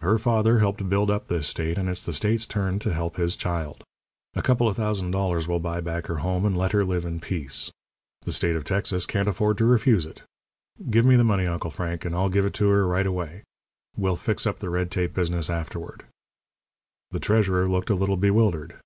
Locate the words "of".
4.66-4.74, 8.56-8.64